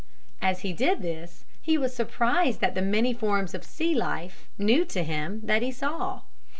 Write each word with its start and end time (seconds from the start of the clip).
As 0.41 0.61
he 0.61 0.73
did 0.73 1.03
this 1.03 1.45
he 1.61 1.77
was 1.77 1.93
surprised 1.95 2.63
at 2.63 2.73
the 2.73 2.81
many 2.81 3.13
forms 3.13 3.53
of 3.53 3.63
sea 3.63 3.93
life, 3.93 4.49
new 4.57 4.83
to 4.85 5.03
him, 5.03 5.41
that 5.43 5.61
he 5.61 5.71
saw. 5.71 6.21